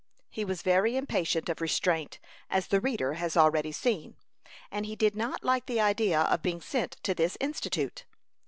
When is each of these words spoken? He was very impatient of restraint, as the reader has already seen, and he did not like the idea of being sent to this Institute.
He 0.31 0.43
was 0.43 0.63
very 0.63 0.97
impatient 0.97 1.47
of 1.47 1.61
restraint, 1.61 2.17
as 2.49 2.65
the 2.69 2.81
reader 2.81 3.13
has 3.13 3.37
already 3.37 3.71
seen, 3.71 4.15
and 4.71 4.87
he 4.87 4.95
did 4.95 5.15
not 5.15 5.43
like 5.43 5.67
the 5.67 5.79
idea 5.79 6.21
of 6.21 6.41
being 6.41 6.59
sent 6.59 6.93
to 7.03 7.13
this 7.13 7.37
Institute. 7.39 8.05